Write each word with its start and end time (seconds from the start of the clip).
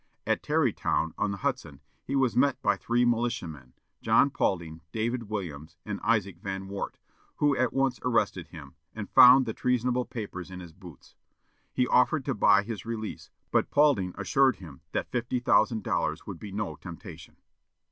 At 0.25 0.41
Tarrytown, 0.41 1.13
on 1.15 1.29
the 1.29 1.37
Hudson, 1.37 1.79
he 2.03 2.15
was 2.15 2.35
met 2.35 2.59
by 2.63 2.75
three 2.75 3.05
militiamen, 3.05 3.73
John 4.01 4.31
Paulding, 4.31 4.81
David 4.91 5.29
Williams, 5.29 5.77
and 5.85 5.99
Isaac 6.01 6.39
Van 6.39 6.69
Wart, 6.69 6.97
who 7.35 7.55
at 7.55 7.71
once 7.71 7.99
arrested 8.03 8.47
him, 8.47 8.73
and 8.95 9.11
found 9.11 9.45
the 9.45 9.53
treasonable 9.53 10.05
papers 10.05 10.49
in 10.49 10.59
his 10.59 10.73
boots. 10.73 11.13
He 11.71 11.85
offered 11.85 12.25
to 12.25 12.33
buy 12.33 12.63
his 12.63 12.83
release, 12.83 13.29
but 13.51 13.69
Paulding 13.69 14.15
assured 14.17 14.55
him 14.55 14.81
that 14.91 15.11
fifty 15.11 15.39
thousand 15.39 15.83
dollars 15.83 16.25
would 16.25 16.39
be 16.39 16.51
no 16.51 16.77
temptation. 16.77 17.37